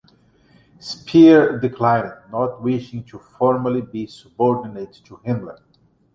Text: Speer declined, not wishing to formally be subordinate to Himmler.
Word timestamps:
Speer 0.79 1.59
declined, 1.59 2.11
not 2.31 2.59
wishing 2.63 3.03
to 3.03 3.19
formally 3.19 3.81
be 3.83 4.07
subordinate 4.07 4.93
to 5.05 5.17
Himmler. 5.17 5.61